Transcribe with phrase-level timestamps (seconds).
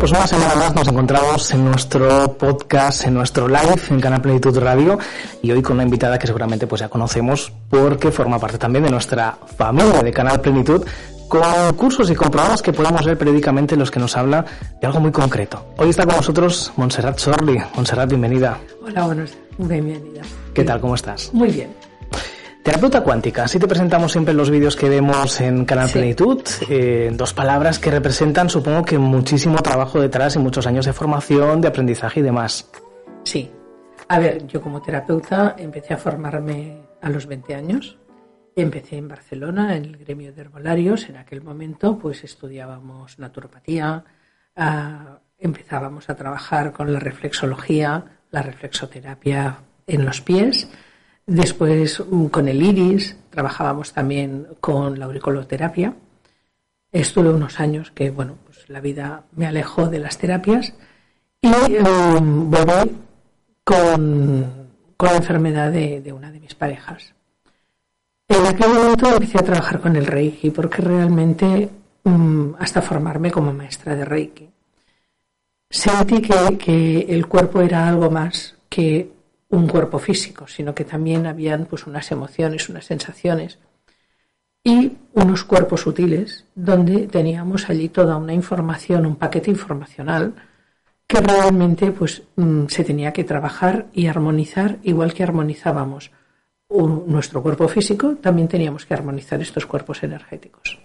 [0.00, 4.58] pues una semana más nos encontramos en nuestro podcast, en nuestro live en Canal Plenitud
[4.58, 4.98] Radio
[5.42, 8.90] y hoy con una invitada que seguramente pues ya conocemos porque forma parte también de
[8.90, 10.86] nuestra familia de Canal Plenitud
[11.28, 11.42] con
[11.76, 14.42] cursos y con programas que podamos ver periódicamente en los que nos habla
[14.80, 15.66] de algo muy concreto.
[15.76, 17.58] Hoy está con nosotros Montserrat Sorli.
[17.74, 18.58] Montserrat, bienvenida.
[18.82, 20.22] Hola, buenos bienvenida.
[20.54, 20.80] ¿Qué tal?
[20.80, 21.30] ¿Cómo estás?
[21.34, 21.89] Muy bien.
[22.62, 25.94] Terapeuta cuántica, así te presentamos siempre en los vídeos que vemos en Canal Sí.
[25.94, 26.42] Plenitud.
[26.68, 31.62] eh, dos palabras que representan, supongo que muchísimo trabajo detrás y muchos años de formación,
[31.62, 32.70] de aprendizaje y demás.
[33.24, 33.50] Sí.
[34.08, 37.96] A ver, yo como terapeuta empecé a formarme a los 20 años.
[38.54, 41.08] Empecé en Barcelona, en el gremio de herbolarios.
[41.08, 44.04] En aquel momento, pues estudiábamos naturopatía,
[44.56, 50.68] ah, empezábamos a trabajar con la reflexología, la reflexoterapia en los pies.
[51.30, 55.94] Después mm, con el iris, trabajábamos también con la auriculoterapia.
[56.90, 60.74] Estuve unos años que, bueno, pues la vida me alejó de las terapias
[61.40, 61.82] y eh,
[62.20, 62.96] volví
[63.62, 67.14] con, con la enfermedad de, de una de mis parejas.
[68.26, 71.70] En aquel momento empecé a trabajar con el Reiki porque realmente
[72.02, 74.50] mm, hasta formarme como maestra de Reiki
[75.70, 79.12] sentí que, que el cuerpo era algo más que
[79.50, 83.58] un cuerpo físico, sino que también habían pues unas emociones, unas sensaciones
[84.62, 90.34] y unos cuerpos sutiles donde teníamos allí toda una información, un paquete informacional
[91.06, 96.12] que realmente pues mm, se tenía que trabajar y armonizar igual que armonizábamos
[96.68, 100.78] nuestro cuerpo físico, también teníamos que armonizar estos cuerpos energéticos.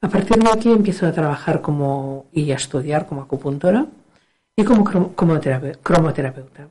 [0.00, 3.84] A partir de aquí empiezo a trabajar como y a estudiar como acupuntora
[4.56, 6.68] y como, crom- como terape- cromoterapeuta.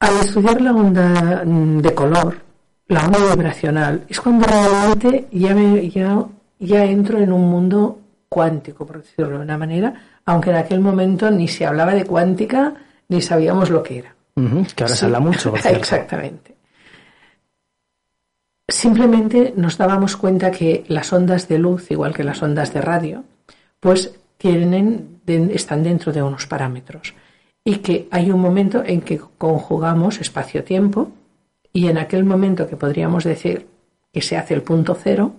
[0.00, 2.40] Al estudiar la onda mm, de color,
[2.88, 6.24] la onda vibracional, es cuando realmente ya, me- ya,
[6.60, 7.98] ya entro en un mundo
[8.28, 9.94] cuántico, por decirlo de una manera,
[10.24, 12.74] aunque en aquel momento ni se hablaba de cuántica
[13.08, 14.14] ni sabíamos lo que era.
[14.76, 15.00] Que ahora Sí.
[15.00, 15.50] se habla mucho.
[15.50, 15.58] por.
[15.66, 16.54] Exactamente.
[18.68, 23.24] Simplemente nos dábamos cuenta que las ondas de luz, igual que las ondas de radio,
[23.80, 27.14] pues tienen, están dentro de unos parámetros
[27.68, 31.12] y que hay un momento en que conjugamos espacio-tiempo
[31.70, 33.66] y en aquel momento que podríamos decir
[34.10, 35.32] que se hace el punto cero,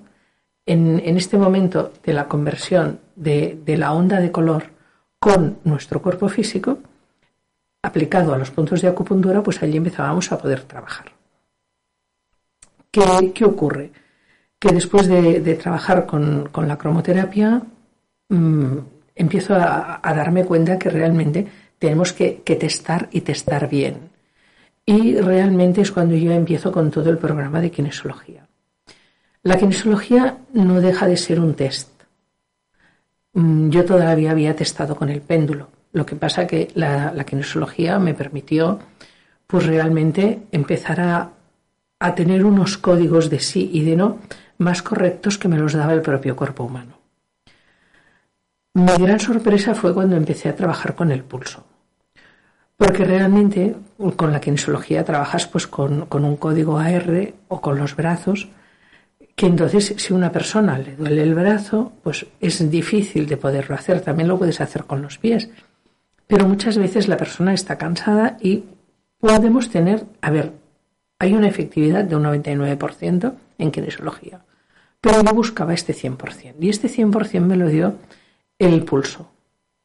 [0.68, 4.66] en, en este momento de la conversión de, de la onda de color
[5.18, 6.78] con nuestro cuerpo físico,
[7.82, 11.12] aplicado a los puntos de acupuntura, pues allí empezábamos a poder trabajar.
[12.92, 13.92] ¿Qué, qué ocurre?
[14.60, 17.64] Que después de, trabajar con, con la cromoterapia,
[18.30, 18.78] mm,
[19.16, 21.48] empiezo a darme cuenta que realmente
[21.80, 24.10] tenemos que, que testar y testar bien.
[24.86, 28.48] Y realmente es cuando yo empiezo con todo el programa de kinesiología.
[29.44, 31.90] La kinesiología no deja de ser un test.
[33.34, 35.70] Mm, Yo todavía había testado con el péndulo.
[35.94, 38.80] Lo que pasa que la, la kinesiología me permitió,
[39.48, 41.32] pues realmente empezar a,
[42.00, 44.20] a tener unos códigos de sí y de no
[44.58, 46.99] más correctos que me los daba el propio cuerpo humano.
[48.74, 51.66] Mi gran sorpresa fue cuando empecé a trabajar con el pulso.
[52.78, 53.76] Porque realmente
[54.16, 58.48] con la kinesiología trabajas pues con, un código AR o con los brazos,
[59.36, 64.02] que entonces si una persona le duele el brazo, pues es difícil de poderlo hacer.
[64.02, 65.50] También lo puedes hacer con los pies.
[66.28, 68.66] Pero muchas veces la persona está cansada y
[69.20, 70.54] podemos tener, a ver,
[71.18, 74.46] hay una efectividad de un 99% en kinesiología.
[75.02, 76.56] Pero yo buscaba este 100%.
[76.60, 77.96] Y este 100% me lo dio
[78.60, 79.32] el pulso.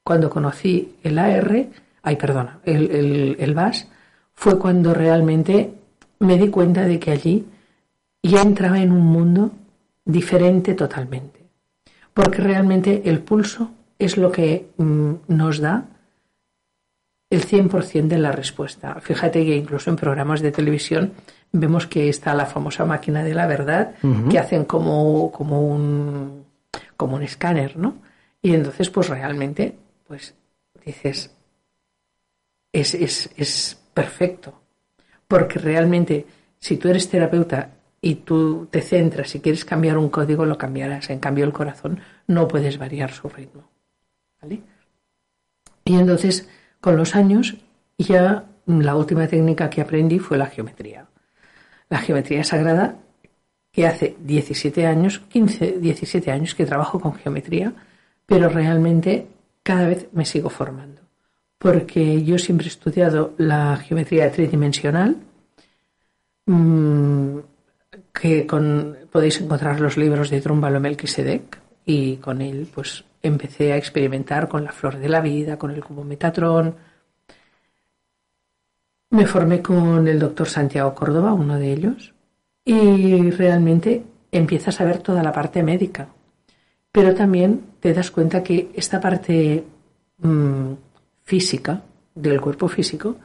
[0.02, 1.66] Cuando conocí el AR,
[2.02, 3.88] ay, perdona, el, el, el VAS,
[4.34, 5.72] fue cuando realmente
[6.18, 7.46] me di cuenta de que allí
[8.22, 9.52] ya entraba en un mundo
[10.04, 11.44] diferente totalmente.
[12.12, 15.84] Porque realmente el pulso es lo que mm, nos da
[17.30, 19.00] el 100% de la respuesta.
[19.00, 21.12] Fíjate que incluso en programas de televisión
[21.52, 23.94] vemos que está la famosa máquina de la verdad,
[24.30, 26.44] que hacen como, como, un,
[26.96, 27.94] como un escáner, ¿no?
[28.44, 29.74] Y entonces, pues realmente,
[30.06, 30.34] pues
[30.84, 31.34] dices,
[32.70, 34.60] es, es, es perfecto.
[35.26, 36.26] Porque realmente,
[36.58, 37.70] si tú eres terapeuta
[38.02, 41.08] y tú te centras, si quieres cambiar un código, lo cambiarás.
[41.08, 43.64] En cambio, el corazón no puedes variar su ritmo.
[44.42, 44.60] ¿Vale?
[45.86, 46.46] Y entonces,
[46.82, 47.56] con los años,
[47.96, 51.06] ya la última técnica que aprendí fue la geometría.
[51.88, 52.98] La geometría sagrada,
[53.72, 57.72] que hace 17 años, 15, 17 años que trabajo con geometría,
[58.26, 59.26] pero realmente
[59.62, 61.02] cada vez me sigo formando.
[61.58, 65.16] Porque yo siempre he estudiado la geometría tridimensional,
[66.46, 67.38] mmm,
[68.12, 68.46] que
[69.10, 74.64] podéis encontrar los libros de Trúmbalo Melquisedec y con él pues empecé a experimentar con
[74.64, 76.74] la flor de la vida, con el cubo Metatrón.
[79.10, 82.14] Me formé con el doctor Santiago Córdoba, uno de ellos,
[82.64, 86.08] y realmente empiezas a ver toda la parte médica.
[86.94, 89.64] Pero también te das cuenta que esta parte
[90.18, 90.74] mmm,
[91.24, 91.82] física,
[92.14, 93.16] del cuerpo físico,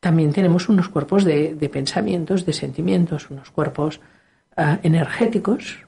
[0.00, 4.00] también tenemos unos cuerpos de, pensamientos, de sentimientos, unos cuerpos
[4.56, 5.84] uh, energéticos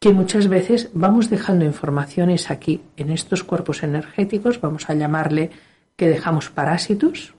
[0.00, 5.50] que muchas veces vamos dejando informaciones aquí en estos cuerpos energéticos, vamos a llamarle
[5.96, 7.34] que dejamos parásitos,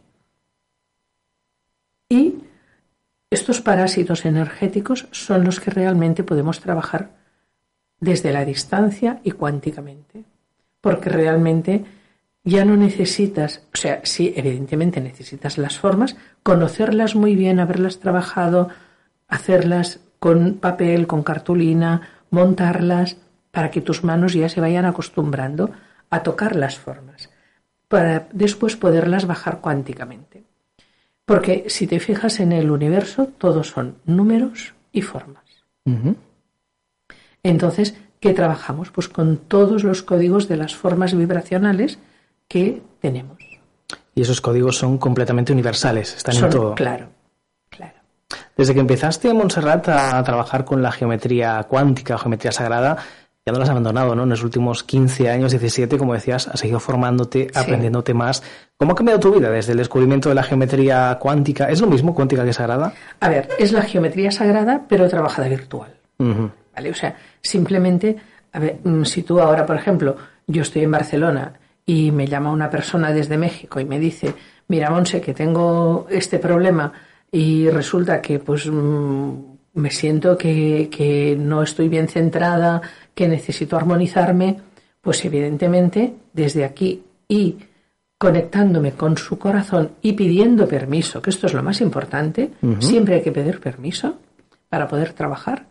[2.08, 2.36] y
[3.32, 7.23] estos parásitos energéticos son los que realmente podemos trabajar
[8.04, 10.24] desde la distancia y cuánticamente,
[10.82, 11.86] porque realmente
[12.44, 18.70] ya no necesitas, o sea, sí, evidentemente necesitas las formas, conocerlas muy bien, haberlas trabajado,
[19.30, 23.18] hacerlas con papel, con cartulina, montarlas,
[23.52, 25.72] para que tus manos ya se vayan acostumbrando
[26.10, 27.30] a tocar las formas,
[27.88, 30.44] para después poderlas bajar cuánticamente.
[31.26, 35.46] Porque si te fijas en el universo, todos son números y formas.
[37.44, 38.90] Entonces, ¿qué trabajamos?
[38.90, 42.00] Pues con todos los códigos de las formas vibracionales
[42.48, 43.38] que tenemos.
[44.16, 46.76] Y esos códigos son completamente universales, están son, en todo.
[46.76, 47.10] Claro,
[47.70, 47.96] claro.
[48.56, 52.98] Desde que empezaste, Montserrat, a trabajar con la geometría cuántica, geometría sagrada,
[53.46, 54.24] ya no la has abandonado, ¿no?
[54.24, 57.60] En los últimos 15 años, 17, como decías, has seguido formándote, sí.
[57.60, 58.42] aprendiéndote más.
[58.78, 61.70] ¿Cómo ha cambiado tu vida desde el descubrimiento de la geometría cuántica?
[61.70, 62.94] ¿Es lo mismo cuántica que sagrada?
[63.20, 65.94] A ver, es la geometría sagrada, pero trabajada virtual.
[66.20, 66.52] Uh -huh.
[66.74, 66.90] ¿Vale?
[66.90, 68.16] O sea, simplemente,
[68.54, 70.16] a ver, mm, si tú ahora, por ejemplo,
[70.48, 71.54] yo estoy en Barcelona
[71.86, 74.34] y me llama una persona desde México y me dice,
[74.70, 76.94] mira, Monse, que tengo este problema
[77.32, 79.32] y resulta que pues mm,
[79.74, 82.82] me siento que, que no estoy bien centrada,
[83.14, 84.60] que necesito armonizarme,
[85.02, 87.58] pues evidentemente desde aquí y
[88.18, 92.82] conectándome con su corazón y pidiendo permiso, que esto es lo más importante, uh -huh.
[92.82, 94.16] siempre hay que pedir permiso
[94.70, 95.66] para poder trabajar.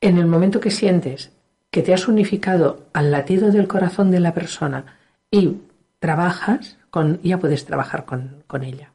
[0.00, 1.30] En el momento que sientes
[1.70, 4.98] que te has unificado al latido del corazón de la persona
[5.30, 5.58] y
[5.98, 8.92] trabajas, con, ya puedes trabajar con, ella.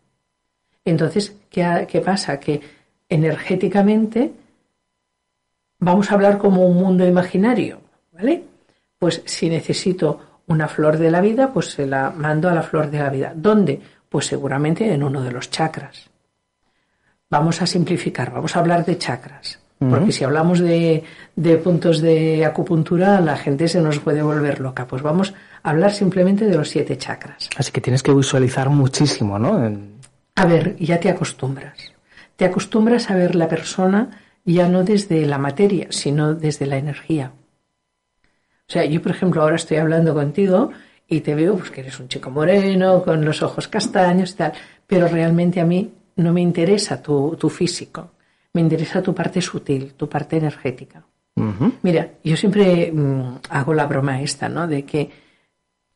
[0.83, 2.39] Entonces, ¿qué, ¿qué pasa?
[2.39, 2.61] Que
[3.07, 4.33] energéticamente
[5.79, 7.79] vamos a hablar como un mundo imaginario,
[8.11, 8.43] ¿vale?
[8.99, 12.89] Pues si necesito una flor de la vida, pues se la mando a la flor
[12.89, 13.33] de la vida.
[13.35, 13.81] ¿Dónde?
[14.09, 16.09] Pues seguramente en uno de los chakras.
[17.29, 19.59] Vamos a simplificar, vamos a hablar de chakras.
[19.79, 19.89] Uh -huh.
[19.89, 21.03] Porque si hablamos de,
[21.35, 24.87] de, puntos de acupuntura, la gente se nos puede volver loca.
[24.87, 25.33] Pues vamos
[25.63, 27.49] a hablar simplemente de los siete chakras.
[27.57, 29.59] Así que tienes que visualizar muchísimo, ¿no?
[30.35, 31.77] A ver, ya te acostumbras.
[32.35, 34.09] Te acostumbras a ver la persona
[34.45, 37.31] ya no desde la materia, sino desde la energía.
[38.67, 40.71] O sea, yo, por ejemplo, ahora estoy hablando contigo
[41.07, 44.53] y te veo pues, que eres un chico moreno, con los ojos castaños y tal,
[44.87, 48.11] pero realmente a mí no me interesa tu, tu físico,
[48.55, 51.03] me interesa tu parte sutil, tu parte energética.
[51.35, 51.71] Uh -huh.
[51.81, 54.65] Mira, yo siempre mmm, hago la broma esta, ¿no?
[54.65, 55.09] De que,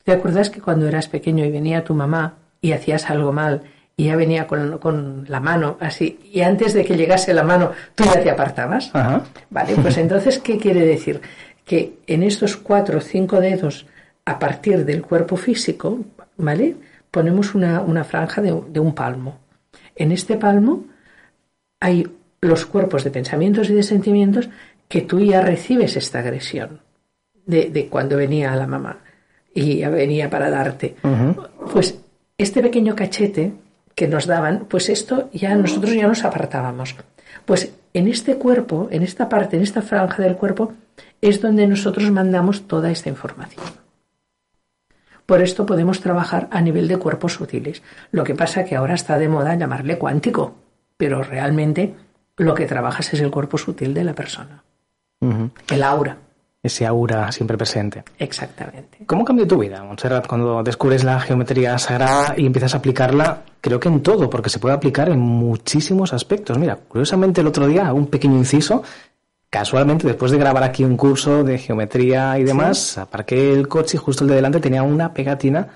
[0.04, 3.62] ¿te acuerdas que cuando eras pequeño y venía tu mamá y hacías algo mal
[3.96, 7.72] y ya venía con, con, la mano así, y antes de que llegase la mano
[7.94, 8.90] tú ya te apartabas.
[8.92, 9.22] Ajá.
[9.48, 11.22] Vale, pues entonces, ¿qué quiere decir?
[11.64, 13.86] Que en estos cuatro o cinco dedos,
[14.26, 16.00] a partir del cuerpo físico,
[16.36, 16.76] ¿vale?
[17.10, 19.38] Ponemos una, una franja de, de un palmo.
[19.96, 20.84] En este palmo
[21.80, 22.06] hay
[22.40, 24.48] los cuerpos de pensamientos y de sentimientos
[24.88, 26.80] que tú ya recibes esta agresión
[27.46, 28.98] de, de cuando venía la mamá
[29.54, 30.96] y venía para darte.
[31.02, 31.48] Uh -huh.
[31.72, 31.98] Pues
[32.38, 33.52] este pequeño cachete
[33.94, 36.96] que nos daban, pues esto ya nosotros ya nos apartábamos.
[37.44, 40.72] Pues en este cuerpo, en esta parte, en esta franja del cuerpo,
[41.20, 43.64] es donde nosotros mandamos toda esta información.
[45.26, 47.82] Por esto podemos trabajar a nivel de cuerpos sutiles.
[48.10, 50.54] Lo que pasa que ahora está de moda llamarle cuántico,
[50.96, 51.94] pero realmente
[52.40, 54.62] lo que trabajas es el cuerpo sutil de la persona,
[55.20, 55.50] uh -huh.
[55.70, 56.16] el aura.
[56.62, 58.02] ese aura siempre presente.
[58.18, 58.98] Exactamente.
[59.06, 63.80] ¿Cómo cambió tu vida, Montserrat, cuando descubres la geometría sagrada y empiezas a aplicarla, creo
[63.80, 66.58] que en todo, porque se puede aplicar en muchísimos aspectos?
[66.58, 68.82] Mira, curiosamente el otro día, un pequeño inciso,
[69.48, 74.00] casualmente después de grabar aquí un curso de geometría y demás, aparqué el coche y
[74.00, 75.68] justo el de delante tenía una pegatina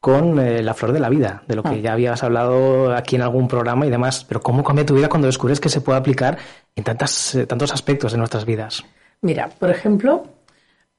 [0.00, 1.76] con eh, la flor de la vida, de lo que ah.
[1.76, 4.24] ya habías hablado aquí en algún programa y demás.
[4.24, 6.38] Pero ¿cómo cambia tu vida cuando descubres que se puede aplicar
[6.74, 8.82] en tantas, eh, tantos aspectos de nuestras vidas?
[9.20, 10.24] Mira, por ejemplo,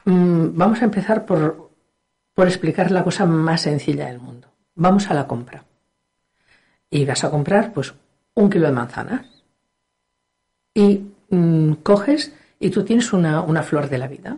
[0.05, 1.71] mm, vamos a empezar por,
[2.35, 4.47] por explicar la cosa más sencilla del mundo.
[4.75, 5.63] Vamos a la compra.
[6.89, 7.93] Y vas a comprar, pues,
[8.35, 9.25] un kilo de manzanas.
[10.75, 14.37] Y mm, coges y tú tienes una, una flor de la vida.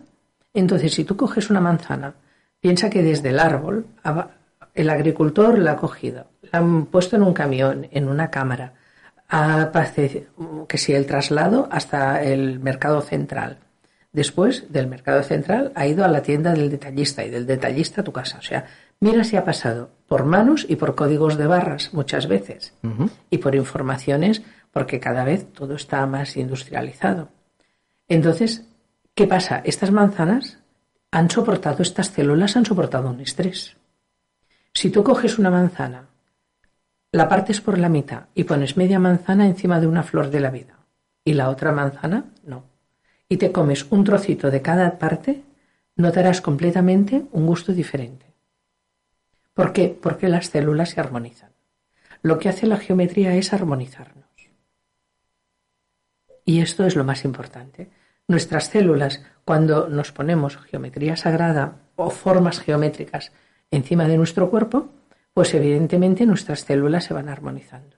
[0.53, 2.13] Entonces, si tú coges una manzana,
[2.61, 3.87] piensa que desde el árbol
[4.73, 8.73] el agricultor la ha cogido, la han puesto en un camión, en una cámara,
[9.29, 9.71] a,
[10.67, 13.59] que si el traslado hasta el mercado central,
[14.13, 18.03] Después del mercado central ha ido a la tienda del detallista y del detallista a
[18.03, 18.37] tu casa.
[18.37, 18.67] O sea,
[18.99, 22.75] mira si ha pasado por manos y por códigos de barras muchas veces
[23.31, 27.29] y por informaciones porque cada vez todo está más industrializado.
[28.07, 28.67] Entonces,
[29.15, 29.63] ¿qué pasa?
[29.65, 30.59] Estas manzanas
[31.09, 33.77] han soportado, estas células han soportado un estrés.
[34.83, 36.09] Si tú coges una manzana,
[37.13, 40.49] la partes por la mitad y pones media manzana encima de una flor de la
[40.49, 40.77] vida
[41.23, 42.65] y la otra manzana, no
[43.29, 45.41] y te comes un trocito de cada parte,
[45.95, 48.25] notarás completamente un gusto diferente.
[49.53, 49.87] ¿Por qué?
[49.87, 51.53] Porque las células se armonizan.
[52.21, 54.27] Lo que hace la geometría es armonizarnos.
[56.43, 57.89] Y esto es lo más importante.
[58.27, 63.31] Nuestras células, cuando nos ponemos geometría sagrada o formas geométricas
[63.75, 64.89] encima de nuestro cuerpo,
[65.33, 67.97] pues evidentemente nuestras células se van armonizando.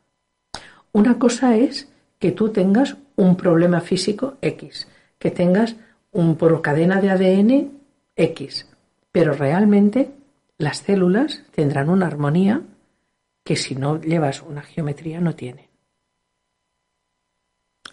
[0.91, 1.89] Una cosa es
[2.19, 4.87] que tú tengas un problema físico X
[5.19, 5.75] que tengas
[6.11, 7.71] un por cadena de ADN
[8.15, 8.67] X,
[9.11, 10.11] pero realmente
[10.57, 12.61] las células tendrán una armonía
[13.43, 15.69] que si no llevas una geometría no tiene.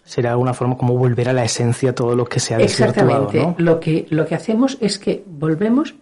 [0.03, 3.55] Será alguna forma como volver a la esencia todo lo que se ha Exactamente.
[3.57, 5.95] Lo, que, lo que hacemos es que volvemos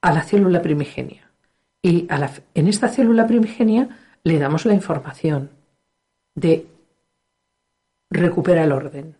[0.00, 1.30] a la célula primigenia.
[1.82, 3.88] Y a en esta célula primigenia
[4.24, 5.50] le damos la información
[6.34, 6.66] de
[8.10, 9.16] recupera el orden.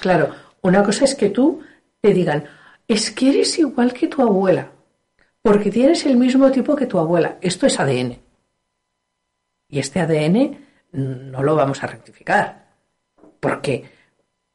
[0.00, 0.30] Claro,
[0.62, 1.62] una cosa es que tú
[2.00, 2.44] te digan,
[2.86, 4.70] es que eres igual que tu abuela,
[5.42, 7.38] porque tienes el mismo tipo que tu abuela.
[7.40, 8.18] Esto es ADN.
[9.68, 10.58] Y este ADN
[10.92, 12.66] no lo vamos a rectificar,
[13.40, 13.84] porque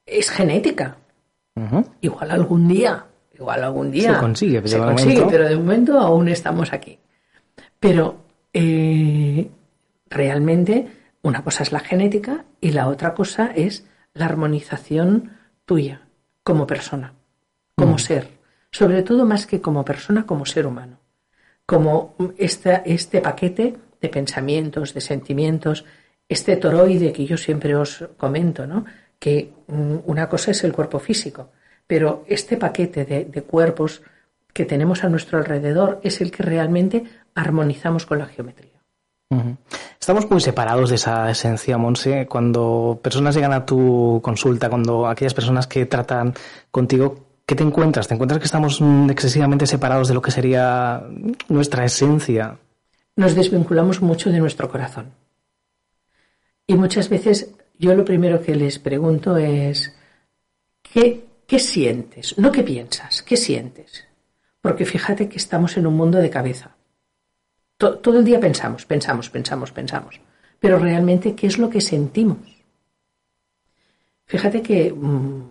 [0.06, 0.98] es genética.
[2.00, 3.06] Igual algún día,
[3.40, 5.28] igual algún día se consigue, pero, de, momento...
[5.30, 7.00] pero de momento aún estamos aquí.
[7.80, 8.18] Pero
[8.54, 9.50] eh,
[10.10, 10.88] realmente
[11.22, 15.32] una cosa es la genética y la otra cosa es la armonización
[15.66, 16.02] tuya
[16.44, 17.14] como persona,
[17.76, 18.00] como mm.
[18.00, 18.28] ser,
[18.72, 21.00] sobre todo más que como persona, como ser humano,
[21.66, 25.86] como este paquete de pensamientos, de sentimientos,
[26.28, 28.86] este toroide que yo siempre os comento, ¿no?
[29.20, 31.52] que mm, una cosa es el cuerpo físico,
[31.90, 34.04] pero este paquete de cuerpos
[34.54, 37.04] que tenemos a nuestro alrededor es el que realmente
[37.34, 38.80] armonizamos con la geometría.
[40.00, 42.28] Estamos muy separados de esa esencia, Monse.
[42.28, 46.36] Cuando personas llegan a tu consulta, cuando aquellas personas que tratan
[46.70, 48.08] contigo, ¿qué te encuentras?
[48.08, 48.80] ¿Te encuentras que estamos
[49.10, 51.04] excesivamente separados de lo que sería
[51.48, 52.56] nuestra esencia?
[53.16, 55.08] Nos desvinculamos mucho de nuestro corazón.
[56.68, 59.92] Y muchas veces yo lo primero que les pregunto es,
[60.84, 62.38] ¿qué, qué sientes?
[62.38, 64.06] No qué piensas, ¿qué sientes?
[64.62, 66.76] Porque fíjate que estamos en un mundo de cabeza
[67.80, 70.20] todo el día pensamos, pensamos, pensamos, pensamos.
[70.60, 72.38] Pero realmente, ¿qué es lo que sentimos?
[74.26, 75.50] Fíjate que mm,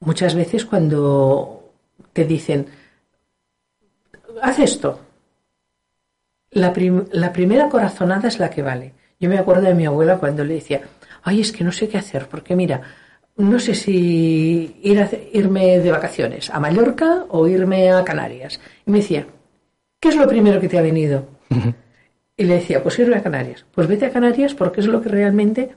[0.00, 1.70] muchas veces cuando
[2.14, 2.66] te dicen,
[4.40, 5.00] haz esto,
[6.50, 6.72] la,
[7.12, 8.94] la, primera corazonada es la que vale.
[9.20, 10.80] Yo me acuerdo de mi abuela cuando le decía,
[11.22, 12.80] ay, es que no sé qué hacer, porque mira,
[13.36, 18.60] no sé si ir a, irme de vacaciones a Mallorca o irme a Canarias.
[18.86, 19.26] Y me decía,
[19.98, 21.26] ¿qué es lo primero que te ha venido?
[22.36, 23.64] Y le decía, pues irme a Canarias.
[23.72, 25.70] Pues vete a Canarias porque es lo que realmente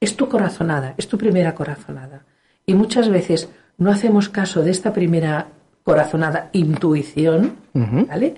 [0.00, 2.24] es tu corazonada, es tu primera corazonada.
[2.66, 5.48] Y muchas veces no hacemos caso de esta primera
[5.82, 8.34] corazonada intuición, ¿vale?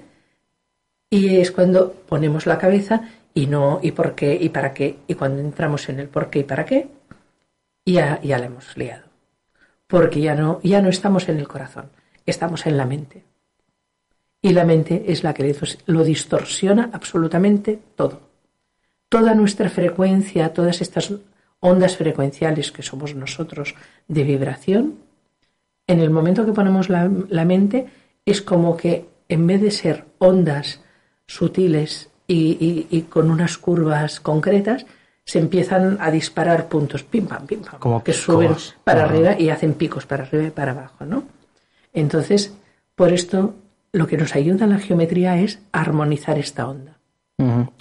[1.11, 3.03] Y es cuando ponemos la cabeza
[3.35, 6.41] y no, y por qué, y para qué, y cuando entramos en el por qué
[6.41, 6.89] y para qué,
[7.93, 9.05] ya, ya la hemos liado.
[9.87, 11.91] Porque ya no, ya no estamos en el corazón,
[12.27, 13.25] estamos en la mente
[14.43, 15.55] y la mente es la que
[15.87, 18.21] lo distorsiona absolutamente todo.
[19.09, 21.13] Toda nuestra frecuencia, todas estas
[21.61, 23.75] ondas frecuenciales que somos nosotros
[24.09, 24.95] de vibración,
[25.87, 27.09] En el momento que ponemos la,
[27.45, 27.89] mente,
[28.25, 30.81] es como que en vez de ser ondas
[31.27, 34.87] sutiles y, con unas curvas concretas,
[35.31, 38.51] se empiezan a disparar puntos, pim, pam, pim, pam, Como que suben
[38.83, 41.23] para arriba y hacen picos para arriba y para abajo, ¿no?
[41.93, 42.53] Entonces,
[42.97, 43.55] por esto,
[43.93, 46.97] lo que nos ayuda en la geometría es armonizar esta onda.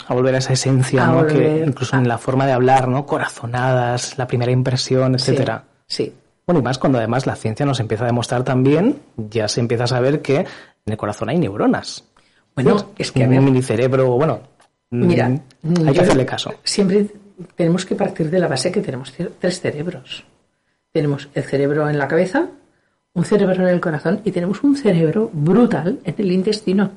[0.08, 1.26] A volver a esa esencia, A ¿no?
[1.26, 3.08] Que incluso a- en la forma de hablar, ¿no?
[3.08, 5.64] Corazonadas, la primera impresión, etcétera.
[5.88, 6.14] Sí, sí.
[6.46, 9.86] Bueno, y más cuando además la ciencia nos empieza a demostrar también, ya se empieza
[9.86, 10.46] a saber que en
[10.86, 12.04] el corazón hay neuronas.
[12.54, 14.40] Bueno, es que a un ver, minicerebro, bueno,
[14.92, 16.52] Mira, mm, hay que hacerle caso.
[16.64, 17.06] Siempre
[17.56, 20.26] tenemos que partir de la base que tenemos tres cerebros.
[20.92, 22.50] Tenemos el cerebro en la cabeza,
[23.14, 26.92] un cerebro en el corazón y tenemos un cerebro brutal en el intestino.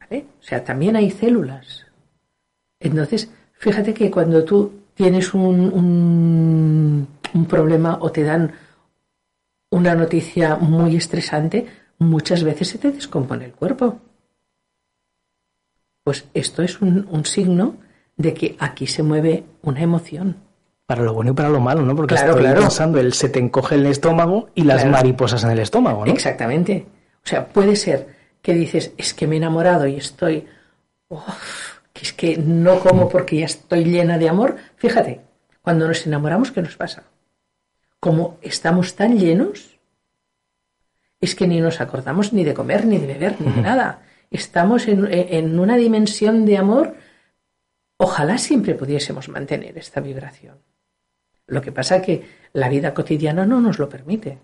[0.00, 0.26] ¿vale?
[0.40, 1.86] O sea, también hay células.
[2.80, 8.52] Entonces, fíjate que cuando tú tienes un, un, un problema o te dan
[9.70, 11.66] una noticia muy estresante,
[11.98, 14.00] muchas veces se te descompone el cuerpo.
[16.04, 17.76] Pues esto es un, un signo
[18.16, 20.36] de que aquí se mueve una emoción.
[20.86, 21.94] Para lo bueno y para lo malo, ¿no?
[21.96, 22.60] Porque Claro, estoy claro.
[22.60, 24.92] pensando, el se te encoge el estómago y las Claro.
[24.92, 26.12] mariposas en el estómago, ¿no?
[26.12, 26.86] Exactamente.
[27.24, 28.08] O sea, puede ser
[28.40, 30.46] que dices, es que me he enamorado y estoy,
[31.08, 31.24] uf,
[31.92, 34.56] que es que no como porque ya estoy llena de amor.
[34.76, 35.20] Fíjate,
[35.62, 37.02] cuando nos enamoramos, ¿qué nos pasa?
[37.98, 39.76] Como estamos tan llenos,
[41.20, 44.02] es que ni nos acordamos ni de comer, ni de beber, ni de nada.
[44.30, 46.94] Estamos en, en una dimensión de amor.
[47.98, 50.58] Ojalá siempre pudiésemos mantener esta vibración.
[51.46, 54.38] Lo que pasa que la vida cotidiana no nos lo permite.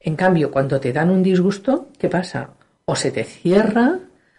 [0.00, 2.50] En cambio, cuando te dan un disgusto, ¿qué pasa?
[2.84, 3.98] O se te cierra,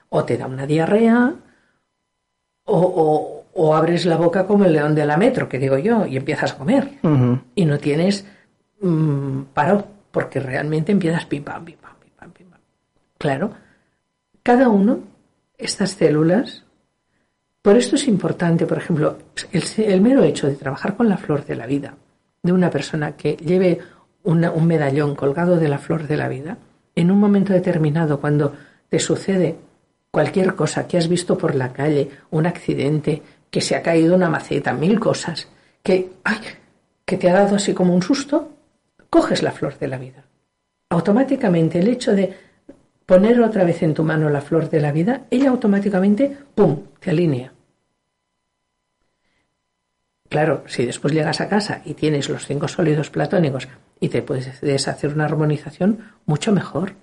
[0.09, 1.35] o te da una diarrea,
[2.65, 6.05] o, o- o abres la boca como el león de la metro, que digo yo,
[6.07, 6.97] y empiezas a comer.
[7.55, 8.25] Y no tienes
[8.81, 12.59] mm, paro, porque realmente empiezas pim pam, pim pam, pim pam, pim pam.
[13.19, 13.51] Claro,
[14.41, 14.99] cada uno,
[15.57, 16.65] estas células,
[17.63, 19.17] por esto es importante, por ejemplo,
[19.53, 21.95] el, mero hecho de trabajar con la flor de la vida,
[22.43, 23.79] de una persona que lleve
[24.23, 26.57] un medallón colgado de la flor de la vida,
[26.93, 28.53] en un momento determinado, cuando
[28.89, 29.55] te sucede
[30.11, 34.29] cualquier cosa que has visto por la calle, un accidente, que se ha caído una
[34.29, 35.47] maceta, mil cosas,
[35.81, 36.39] que, ay,
[37.05, 38.49] que te ha dado así como un susto,
[39.09, 40.25] coges la flor de la vida.
[40.89, 42.33] Automáticamente el hecho de
[43.05, 47.11] poner otra vez en tu mano la flor de la vida, ella automáticamente, ¡pum!, te
[47.11, 47.52] alinea.
[50.33, 53.67] Claro, si después llegas a casa y tienes los cinco sólidos platónicos
[53.99, 56.93] y te puedes hacer una armonización, mucho mejor.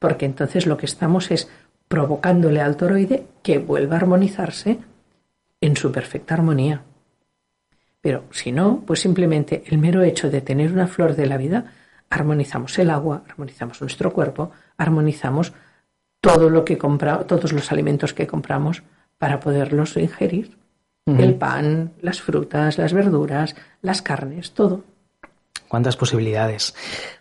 [0.00, 1.48] Porque entonces lo que estamos es
[1.86, 4.78] provocándole al toroide que vuelva a armonizarse
[5.60, 6.82] en su perfecta armonía.
[8.00, 11.74] Pero si no, pues simplemente el mero hecho de tener una flor de la vida,
[12.10, 15.52] armonizamos el agua, armonizamos nuestro cuerpo, armonizamos
[16.20, 18.82] todo lo que compra, todos los alimentos que compramos
[19.16, 20.63] para poderlos ingerir.
[21.06, 24.84] El pan, las frutas, las verduras, las carnes, todo.
[25.68, 26.74] Cuántas posibilidades.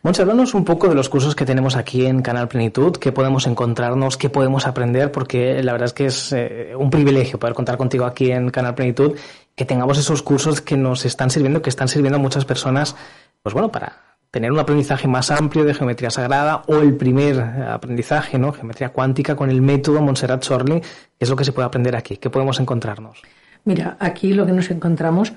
[0.03, 3.45] Monse, háblanos un poco de los cursos que tenemos aquí en Canal Plenitud, qué podemos
[3.45, 7.75] encontrarnos, qué podemos aprender, porque la verdad es que es eh, un privilegio poder contar
[7.75, 9.17] contigo aquí en Canal Plenitud,
[9.53, 12.95] que tengamos esos cursos que nos están sirviendo, que están sirviendo a muchas personas,
[13.41, 13.97] pues bueno, para
[14.31, 18.53] tener un aprendizaje más amplio de geometría sagrada o el primer aprendizaje, ¿no?
[18.53, 20.81] Geometría cuántica con el método Montserrat que
[21.19, 23.21] es lo que se puede aprender aquí, qué podemos encontrarnos.
[23.65, 25.33] Mira, aquí lo que nos encontramos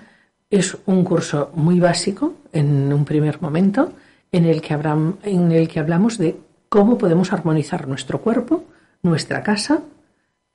[0.51, 3.93] es un curso muy básico en un primer momento
[4.33, 6.37] en el que, hablamos de
[6.69, 8.65] cómo podemos armonizar nuestro cuerpo,
[9.03, 9.83] nuestra casa,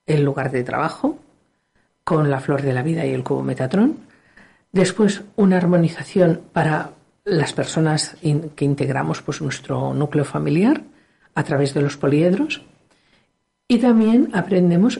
[0.06, 1.18] el lugar de trabajo,
[2.04, 3.98] con la flor de la vida y el cubo Metatrón.
[4.72, 6.92] Después, una armonización para
[7.24, 8.18] las personas
[8.56, 10.82] que integramos pues, nuestro núcleo familiar
[11.36, 12.62] a través de los poliedros.
[13.68, 15.00] Y también aprendemos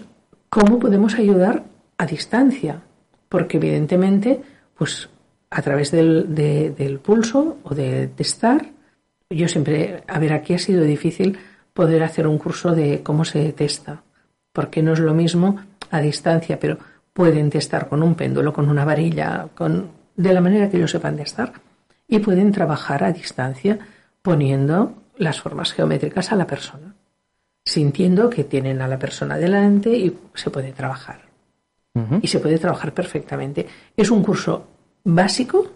[0.50, 1.64] cómo podemos ayudar
[2.02, 2.82] a distancia,
[3.30, 4.42] porque evidentemente,
[4.78, 5.10] pues
[5.50, 8.62] a través del, de- del pulso o de testar,
[9.30, 11.38] yo siempre, a ver, aquí ha sido difícil
[11.74, 14.04] poder hacer un curso de cómo se testa,
[14.52, 15.60] porque no es lo mismo
[15.92, 16.78] a distancia, pero
[17.14, 21.18] pueden testar con un péndulo, con una varilla, con, de la manera que ellos sepan
[21.18, 21.54] testar,
[22.08, 23.78] y pueden trabajar a distancia
[24.22, 26.96] poniendo las formas geométricas a la persona,
[27.64, 31.31] sintiendo que tienen a la persona delante y se puede trabajar.
[32.22, 33.68] Y se puede trabajar perfectamente.
[33.98, 34.66] Es un curso
[35.04, 35.70] básico.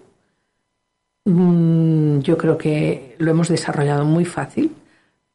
[1.25, 4.73] Mm, Yo creo que lo hemos desarrollado muy fácil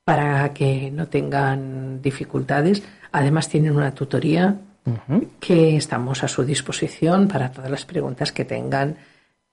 [0.05, 2.83] para que no tengan dificultades.
[3.13, 4.57] Además tienen una tutoría
[5.39, 8.97] que estamos a su disposición para todas las preguntas que tengan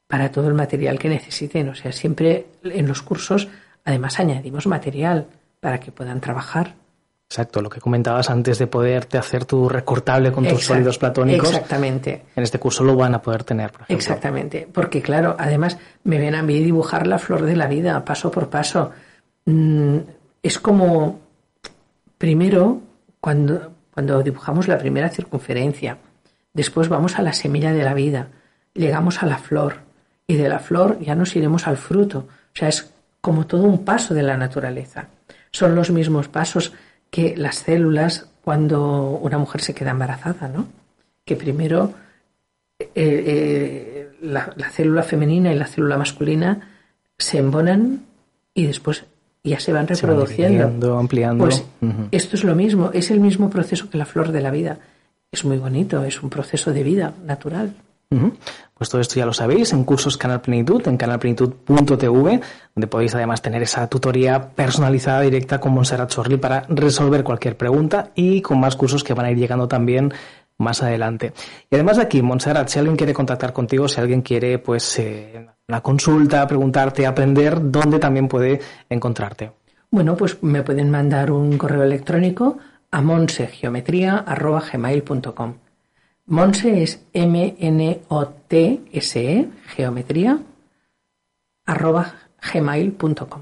[0.07, 1.69] para todo el material que necesiten.
[1.69, 3.49] O sea, siempre en los cursos,
[3.83, 5.27] además, añadimos material
[5.59, 6.75] para que puedan trabajar.
[7.29, 11.49] Exacto, lo que comentabas antes de poderte hacer tu recortable con tus sólidos platónicos.
[11.49, 12.23] Exactamente.
[12.33, 13.97] En este curso lo van a poder tener, por ejemplo.
[13.97, 18.31] Exactamente, porque claro, además me ven a mí dibujar la flor de la vida paso
[18.31, 18.91] por paso.
[19.43, 19.97] Mm,
[20.41, 21.19] es como,
[22.17, 22.81] primero,
[23.19, 25.97] cuando, cuando dibujamos la primera circunferencia,
[26.53, 28.29] después vamos a la semilla de la vida,
[28.73, 29.79] llegamos a la flor
[30.27, 32.19] y de la flor ya nos iremos al fruto.
[32.19, 35.07] O sea, es como todo un paso de la naturaleza.
[35.51, 36.71] Son los mismos pasos
[37.09, 40.67] que las células cuando una mujer se queda embarazada, ¿no?
[41.25, 41.93] Que primero
[42.79, 46.69] eh, eh, la, célula femenina y la célula masculina
[47.17, 48.03] se embonan
[48.53, 49.05] y después
[49.43, 50.97] ya se van reproduciendo.
[50.97, 51.43] ampliando.
[51.43, 51.65] Pues
[52.11, 54.79] esto es lo mismo, es el mismo proceso que la flor de la vida.
[55.31, 57.73] Es muy bonito, es un proceso de vida natural.
[58.09, 62.41] Pues todo esto ya lo sabéis en cursos Canal Plenitud, en canalplenitud.tv,
[62.75, 68.11] donde podéis además tener esa tutoría personalizada directa con Montserrat Sorli para resolver cualquier pregunta
[68.15, 70.13] y con más cursos que van a ir llegando también
[70.57, 71.33] más adelante.
[71.69, 75.45] Y además aquí, Montserrat, si alguien quiere contactar contigo, si alguien quiere pues eh,
[75.81, 79.51] consulta, preguntarte, aprender, ¿dónde también puede encontrarte?
[79.91, 82.57] Bueno, pues me pueden mandar un correo electrónico
[82.91, 85.66] a monsegeometría.gmail.com
[86.27, 87.49] Monse es M-N-O-T-S-E,
[89.67, 90.39] geometría,
[91.65, 92.15] arroba
[92.53, 93.41] gmail.com.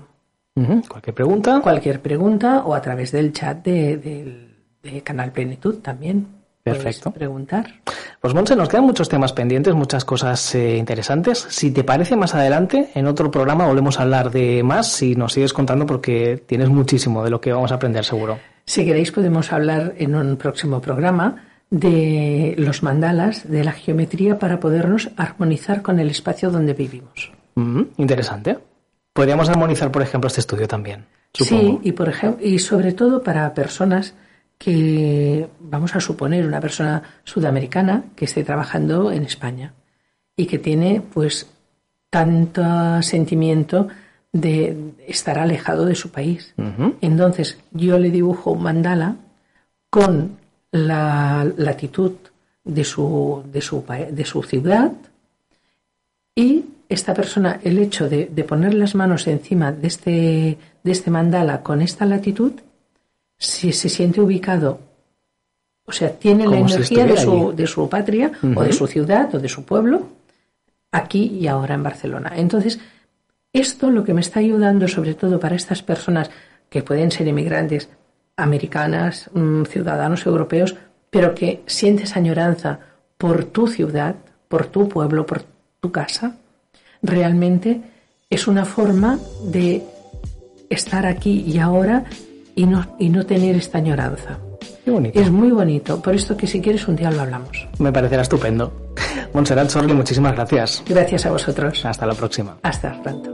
[0.87, 1.61] Cualquier pregunta.
[1.61, 4.51] Cualquier pregunta o a través del chat de,
[5.03, 6.27] Canal Plenitud también.
[6.61, 7.11] Perfecto.
[7.11, 7.65] preguntar.
[8.21, 11.45] Pues Monse, nos quedan muchos temas pendientes, muchas cosas eh, interesantes.
[11.49, 15.33] Si te parece más adelante, en otro programa volvemos a hablar de más si nos
[15.33, 18.39] sigues contando porque tienes muchísimo de lo que vamos a aprender seguro.
[18.65, 24.59] Si queréis podemos hablar en un próximo programa de los mandalas, de la geometría, para
[24.59, 27.31] podernos armonizar con el espacio donde vivimos.
[27.55, 28.59] Mm, interesante.
[29.13, 31.05] Podríamos armonizar, por ejemplo, este estudio también.
[31.33, 34.13] Sí, y, por ejemplo, y sobre todo para personas
[34.57, 39.73] que, vamos a suponer, una persona sudamericana que esté trabajando en España
[40.37, 41.49] y que tiene, pues,
[42.09, 43.87] tanto sentimiento
[44.31, 46.53] de estar alejado de su país.
[47.01, 49.15] Entonces, yo le dibujo un mandala
[49.89, 50.37] con
[50.75, 52.11] la latitud
[52.63, 54.91] de su, de su, de su ciudad
[56.35, 61.63] y esta persona, el hecho de, poner las manos encima de este, de este mandala
[61.63, 62.51] con esta latitud,
[63.37, 64.79] si se siente ubicado,
[65.85, 69.39] o sea, tiene la energía de su, de su, patria o de su ciudad o
[69.39, 70.09] de su pueblo,
[70.91, 72.33] aquí y ahora en Barcelona.
[72.35, 72.79] Entonces,
[73.53, 76.29] esto lo que me está ayudando, sobre todo para estas personas
[76.69, 77.87] que pueden ser inmigrantes,
[78.37, 80.75] americanas, mm, ciudadanos europeos,
[81.09, 82.79] pero que sientes añoranza
[83.17, 84.15] por tu ciudad,
[84.47, 85.43] por tu pueblo, por
[85.79, 86.35] tu casa,
[87.01, 87.81] realmente
[88.29, 89.83] es una forma de
[90.69, 92.05] estar aquí y ahora
[92.55, 94.39] y no, y no tener esta añoranza.
[95.13, 97.67] Es muy bonito, por esto que si quieres un día lo hablamos.
[97.79, 98.71] Me parecerá estupendo.
[99.33, 100.83] Montserrat Sorli, muchísimas gracias.
[100.87, 101.83] Gracias a vosotros.
[101.85, 102.57] Hasta la próxima.
[102.61, 103.33] Hasta pronto.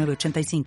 [0.09, 0.63] 85